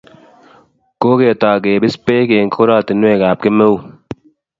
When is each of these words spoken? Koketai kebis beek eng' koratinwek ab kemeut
Koketai 1.01 1.57
kebis 1.63 1.95
beek 2.05 2.29
eng' 2.39 2.53
koratinwek 2.55 3.21
ab 3.31 3.39
kemeut 3.43 3.81